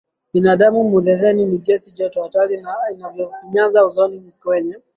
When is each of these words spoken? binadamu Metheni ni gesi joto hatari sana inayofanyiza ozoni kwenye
binadamu 0.33 0.89
Metheni 1.03 1.45
ni 1.45 1.57
gesi 1.57 1.91
joto 1.93 2.23
hatari 2.23 2.55
sana 2.63 2.85
inayofanyiza 2.93 3.85
ozoni 3.87 4.19
kwenye 4.43 4.75